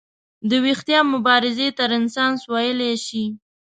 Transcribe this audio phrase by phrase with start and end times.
[0.49, 3.25] د ویښتیا مبارزې ته رنسانس ویلی شي.